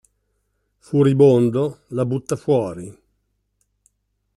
[0.79, 3.01] Furibondo, la butta fuori.